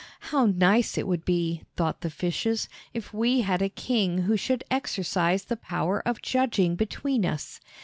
[0.31, 4.63] "How nice it would be," thought the Fishes, "if we had a king who should
[4.71, 7.59] exercise the power of judging between us!"